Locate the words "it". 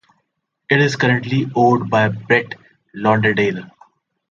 0.67-0.81